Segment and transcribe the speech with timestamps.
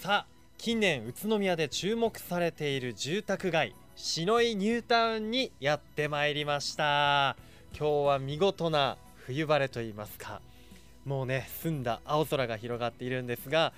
[0.00, 7.36] さあ近年宇都宮で注目されている住宅街篠井ニュータウンにやってまいりました。
[7.78, 8.96] 今日は見事な
[9.26, 10.40] 冬晴れといいますか
[11.04, 13.74] もうね澄んだ青空が広がっているんですが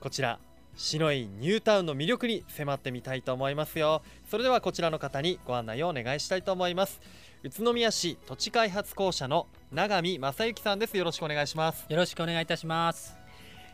[0.00, 0.38] こちら
[0.78, 4.00] 篠井ニュータウンの魅力に迫ってみたいと思いますよ。
[4.30, 6.98] それではこちらの方にご案内をお願いしたいと思います。
[7.42, 10.96] 宇都宮市土地開発公社の永見正幸さんです。
[10.96, 11.84] よろしくお願いします。
[11.90, 13.27] よろしくお願いいたします。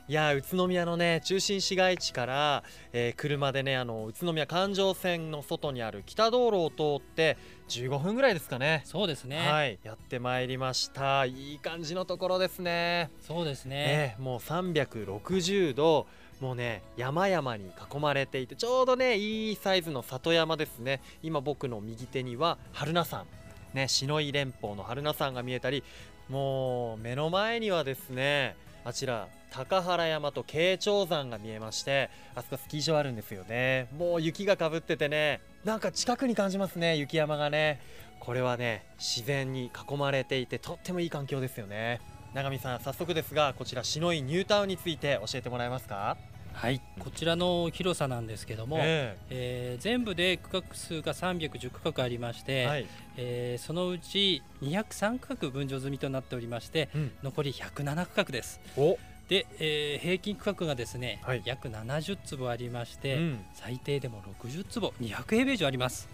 [0.06, 2.62] いや宇都宮のね中心市街地から、
[2.92, 7.38] えー車でねあの宇都宮環状線の外にある北道路を通って
[7.70, 8.82] 15分ぐらいですかね。
[8.84, 11.24] そうですね、はいやってまいりました。
[11.24, 13.10] いい感じのところですね。
[13.22, 13.76] そうですね。
[13.76, 16.06] ねもう360度
[16.38, 21.00] もうね山々に囲まれていてちょうどねいいサイズの里山ですね。
[21.22, 23.24] 今僕の右手には榛名山。
[23.72, 25.82] ね篠井連峰の榛名山が見えたり
[26.28, 33.88] もう目の前にはですねあちら高原山と慶長山が見えましてあそこスキー場あるんですよね。
[33.96, 37.80] もう雪がかぶっててねなんか近くに感じますね雪山がね。
[38.18, 42.00] これはね自然に囲まれていてとってもいい環境ですよね。
[42.32, 46.16] 永見さん早速ですがこちら篠井ニュータウンについて教えてもらえますか？
[46.52, 49.76] はいこちらの広さなんですけども、ええ。
[49.78, 52.86] ー全部で区画数が310区画ありまして、えはい、
[53.16, 58.60] えーそのうち203区画分譲済みとなっておりましてうん、残り107区画です。
[58.76, 58.96] お、
[59.28, 61.42] で、えー平均区画がですね、はい。
[61.44, 66.08] 約70坪ありまして、うん、最低でも60坪200平米以上あります。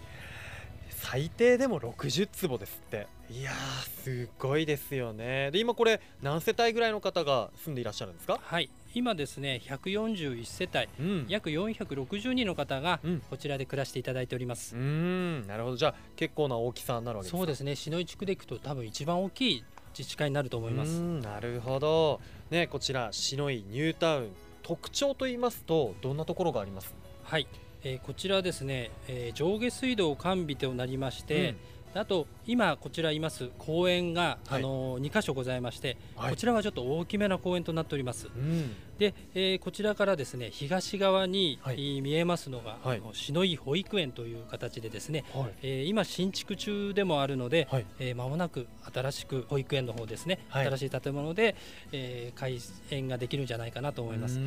[0.89, 3.07] 最低でも60坪ですって。
[3.31, 5.49] いやーすごいですよね。
[5.51, 8.39] で今これ何世帯ぐらいの方が住んでいらっしゃるんですか？
[8.41, 8.69] はい。
[8.93, 11.25] 今ですね141世帯うん。
[11.27, 13.19] 約460人の方がうん。
[13.29, 14.75] こちらで暮らしていただいております。
[14.75, 15.75] うー、んなるほど。
[15.77, 17.37] じゃあ結構な大きさになるわけですか？
[17.39, 17.75] そうですね。
[17.75, 19.63] 篠井地区でいくと多分一番大きい
[19.97, 20.99] 自治会になると思います。
[20.99, 22.19] なるほど。
[22.49, 24.31] ねこちら篠井ニュータウン
[24.63, 26.93] 特徴と言いますとどんなところがあります？
[27.23, 27.47] はい、
[27.83, 31.55] えーこちらはですね、えー上下水道完備となりまして、
[31.93, 34.59] あと今こちらいます公園が、はい。
[34.59, 36.29] あの2箇所ございまして、はい。
[36.31, 38.27] こちらはちょっと大きめな公園となっております。
[38.27, 38.75] うん。
[38.97, 41.75] で、えーこちらからですね東側に、はい。
[41.75, 43.01] えー見えますのが、はい。
[43.13, 45.53] 篠井保育園という形でですね、はい。
[45.61, 47.85] えー今新築中でもあるので、はい。
[47.99, 50.67] えー間もなく新しく保育園の方ですね、はい。
[50.67, 51.55] 新しい建物で、
[51.91, 52.57] えー開
[52.89, 54.35] 園ができるんじゃないかなと思います。
[54.35, 54.45] でん、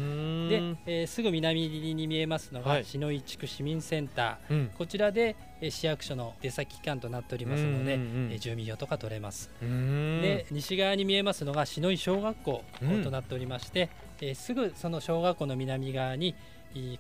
[0.87, 2.85] えーすぐ南に見えますのが、はい。
[2.85, 4.53] 篠井地区市民センター。
[4.53, 4.71] うん。
[4.77, 9.51] こちらで、えー市役所の出先機関となっておりますので、うんうんうんえー住民票とか取れます。
[9.61, 13.89] で西側に見えますのが篠井小学校うんとなっておりまして、
[14.21, 16.35] えーすぐその小学校の南側に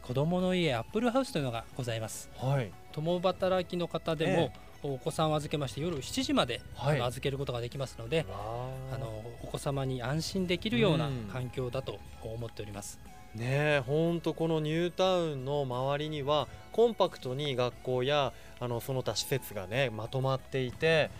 [0.02, 2.30] 子どもの家アップルハウスというのがございます。
[2.36, 2.70] はい。
[2.92, 4.52] 共働きの方でも、
[4.84, 7.00] お子さんを預けまして夜7時まで、はい。
[7.00, 11.28] 預けることができますのであのお子様に安心できるようなうん。
[11.32, 13.00] 環境だと思っております、
[13.34, 21.10] ねえほんとこのニュータウンの周りにはコンパクトに学校やあのその他施設がねまとまっていて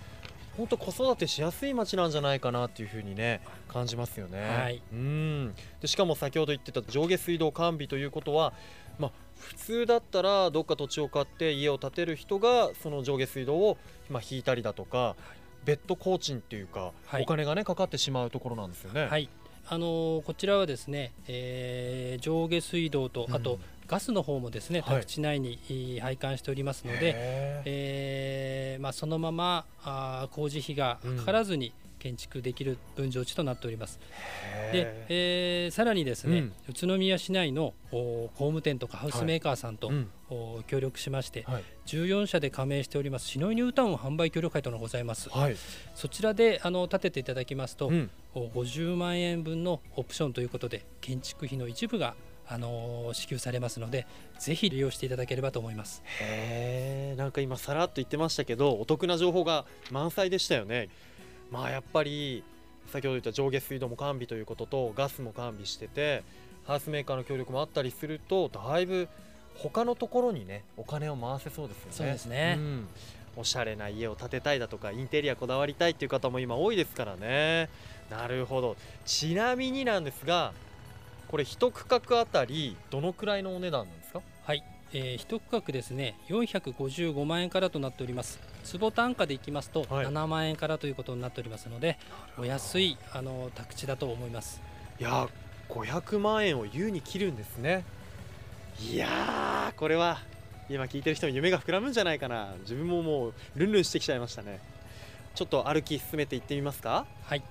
[0.56, 4.40] 本当子育てしやすい街なんじゃないかなっていうふうにね感じますよね。
[4.40, 4.80] はい。
[4.92, 5.54] うん。
[5.80, 8.52] でしかも先ほど言ってた上下水道完備ということは、
[9.00, 13.76] まあ、普通だったらどっか土地を買って家を建てる人がその上下水道を、
[14.08, 15.16] まあ、引いたりだとか
[15.64, 17.22] 別途工賃っていうか、はい。
[17.22, 19.06] お金がねかかってしまうところなんですよね。
[19.06, 19.28] はい
[19.66, 24.94] あのーこちらはですね、えー上下水道とあとうんガスの方もですね、はい。
[25.00, 27.12] 宅地内にえー配管しておりますので、
[27.66, 31.72] えーまあ、そのままあー工事費がかからずに
[32.04, 33.98] 建築できる分譲地となっております。
[34.72, 36.52] でへ、えーさらにですね、うん。
[36.68, 40.10] 宇都宮市内のお工務店とかハウスメーカーさんと、ーうん。
[40.28, 41.64] お協力しまして、はい。
[41.86, 45.30] 14社で加盟しております篠井ニュータウン販売協力会というのがございます。
[45.30, 45.56] はい。
[45.94, 48.10] そちらであの建てていただきますと、うん。
[48.34, 52.14] お50万円分のオプションということで建築費の一部が
[52.46, 54.06] あの支給されますので
[54.38, 56.02] ぜひ利用していただければと思います。
[56.20, 60.90] へえなんか今さらっと言ってましたけどお得な情報が満載でしたよね
[61.54, 62.42] まあやっぱり
[62.92, 66.24] 先ほど言った上下水道も完備ということとガスも完備してて
[66.66, 69.08] ハウスメーカーの協力もあったりするとだいぶ
[69.56, 71.92] 他のところにねお金を回せそうですよね。
[71.92, 72.54] そうですね。
[72.56, 72.88] ん。
[73.36, 77.68] おしゃれな家を建てたいだとかインテリアこだわりたいっていう方も今多いですからね。
[78.10, 78.76] なるほど。
[79.04, 80.52] ちなみになんですが
[81.28, 84.22] これ一区画あたりどのくらいのお値段なんですか？
[84.44, 84.62] はい、
[84.96, 88.38] えー、一区画ですね455万円からとなっております。
[88.62, 90.06] 坪単価でいきますとはい。
[90.06, 91.98] 7万円からということになっておりますので、
[92.38, 94.62] お安いあの宅地だと思います。
[95.00, 95.28] いやー
[95.68, 97.84] 500万円を優に切るんですね。
[98.80, 100.18] いやーこれは
[100.68, 102.54] 今聞いてる人も夢が膨らむんじゃないかな。
[102.60, 104.60] 自分ももうルンルンしてきちゃいましたね。
[105.34, 107.04] ちょっと歩き進めていってみますか。
[107.24, 107.42] はい。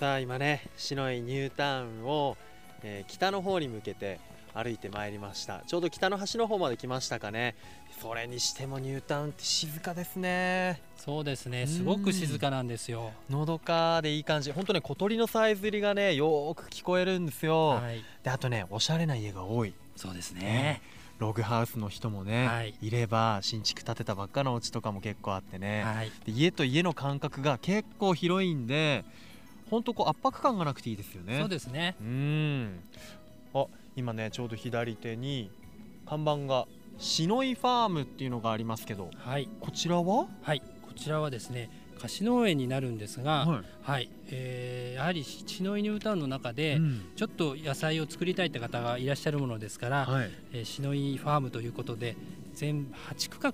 [0.00, 2.38] さあ今ね篠井ニュータウンを
[2.82, 4.18] えー北の方に向けて
[4.54, 5.62] 歩いてまいりました。
[5.66, 7.54] ちょうど北の端の方まで来ましたかね。
[8.00, 10.80] それにしてもニュータウンって静かですね。
[10.96, 11.66] そうですね。
[11.66, 13.12] すごく静かなんですよ。
[13.30, 14.52] のどかでいい感じ。
[14.52, 18.02] 本当ね小鳥のさえずりがねよーく聞こえるんですよ、はい。
[18.22, 19.74] であとねおしゃれな家が多い。
[19.96, 20.40] そうですね。
[20.42, 20.82] ね。
[21.18, 22.74] ログハウスの人もね、はい。
[22.82, 26.10] い、れば新築建てたばっかのお家とかも結構あってね、はい。
[26.26, 29.04] で家と家の間隔が結構広いんで
[29.70, 31.38] 本当こう圧迫感がなくていいですよね。
[31.38, 31.94] そうですね。
[32.00, 32.80] うーん。
[33.54, 33.66] あ
[33.96, 35.50] 今ねちょうど左手に
[36.06, 36.66] 看板が
[36.98, 39.48] シノイファームっていうのがありますけどはい。
[39.60, 40.26] こちらは？
[40.42, 40.62] はい。
[40.82, 43.62] こちらはですね貸し農園になるんですがはい。
[43.82, 47.02] はい、えーやはり血のイニュータウンの中で、うん。
[47.16, 50.30] ちょっと野菜を作りたいって方がいらっしゃるものですから、はい。
[50.52, 52.16] えファームということで
[52.54, 53.52] 全8区画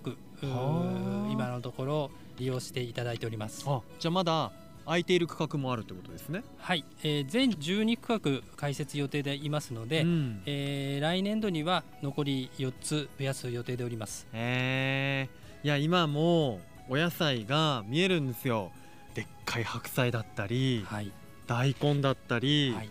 [1.31, 3.64] 今のところ利用していただいております。
[3.67, 4.52] あじゃあまだ
[4.88, 6.43] 空いている区画もあるってことですね。
[6.56, 10.43] はい、えー全12区画開設予定でいますので、うん。
[10.46, 14.26] えー来年度には残り4つ増やす予定でおります。
[14.32, 18.73] えー、いや今もお野菜が見えるんですよ。
[19.14, 21.12] でっかい白菜だったりはい、
[21.46, 22.91] 大根だったり、はい、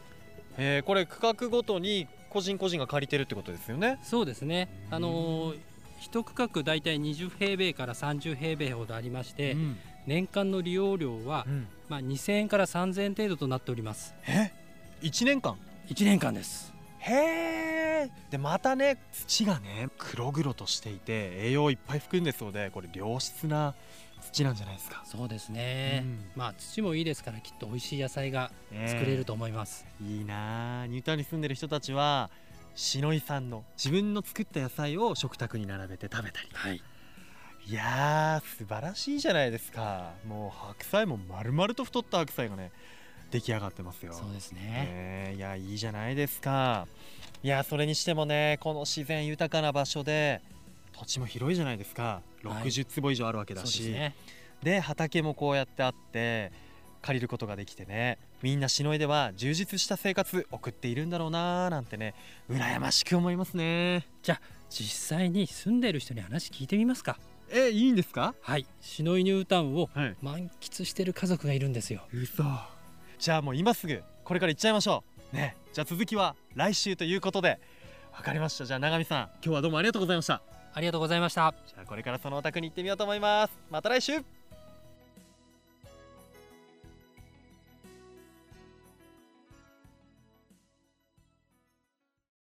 [0.58, 0.84] えー。
[0.84, 3.98] これ区画ごとに個人個人が借りてるってことですよね。
[4.04, 4.70] そうですね。
[4.90, 4.94] うん。
[4.94, 5.60] あのー
[6.00, 9.78] 一区画大体20平米から30平米ほどありまして、うん。
[10.06, 14.13] 年間の利用料は、うんまあ、2000円から3000円程度となっております。
[14.28, 14.51] え
[15.01, 15.57] ？1年間
[15.88, 16.74] ？1年間です。
[17.00, 17.13] へ
[18.06, 23.75] えでまたね土がね黒々としていて栄養いっぱい含んでそうでこれ良質な
[24.19, 26.25] 土なんじゃないですか、そうですね、うん。
[26.36, 30.81] まあ土もいいですからきっと美味しい野菜がね作れると思います、いいな。
[30.81, 32.30] あニュータウンに住んでる人たちは
[32.75, 36.50] 篠井さんの自分の作った野菜を食卓に並べて食べたり。
[36.51, 36.81] はい
[37.69, 40.14] いやー素晴らしいじゃないですか。
[40.25, 42.72] もう白菜も丸々と太った白菜がね
[43.30, 44.14] 出来上がってますよ。
[44.14, 45.34] そうですね。
[45.36, 46.88] いやいいじゃないですか。
[47.44, 50.42] いやそれにしてもねこの自然豊かな場所で
[50.98, 52.22] 土地も広いじゃないですか。
[52.44, 52.69] はい。
[52.69, 54.16] 60坪以上あるわけだし、ですね。
[54.64, 56.54] で畑もこうやってあって
[57.02, 62.16] 借りることができてねみんな篠井では充実した生活送っているんだろうなーなんてね
[62.50, 64.08] 羨ましく思いますね。
[64.69, 67.19] 実際に住んでる人に話聞いてみますか
[67.52, 68.36] えいいんですか？
[68.42, 68.66] はい。
[68.82, 70.16] シノイニュータウンをはい。
[70.22, 72.02] 満喫してる家族がいるんですよ。
[72.14, 72.44] 嘘。
[73.20, 75.04] じゃあもう今すぐこれから行っちゃいましょ
[75.34, 75.36] う。
[75.36, 75.56] ね。
[75.74, 77.60] じゃあ続きは来週ということで。
[78.14, 78.66] わかりました。
[78.66, 80.42] じゃあ永見さん今日はどうもありがとうございました。
[80.74, 81.54] ありがとうございました。
[81.68, 83.54] じゃあこれからそのお宅に行ってみようと思います。
[83.70, 84.24] また来週